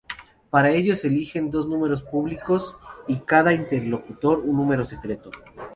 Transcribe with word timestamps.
Para 0.49 0.71
ello 0.71 0.95
se 0.95 1.09
eligen 1.09 1.51
dos 1.51 1.67
números 1.67 2.01
públicos 2.01 2.75
y, 3.07 3.17
cada 3.17 3.53
interlocutor, 3.53 4.39
un 4.39 4.57
número 4.57 4.83
secreto. 4.83 5.29